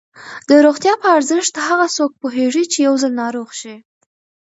[0.49, 3.75] د روغتیا په ارزښت هغه څوک پوهېږي چې یو ځل ناروغ شي.